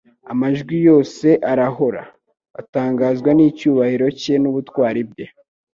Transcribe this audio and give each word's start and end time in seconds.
Amajwi 0.31 0.75
yose 0.89 1.27
arahora. 1.51 2.01
Batangazwa 2.53 3.29
n'icyubahiro 3.33 4.07
cye 4.21 4.35
n'ubutwari 4.41 5.01
bwe 5.09 5.25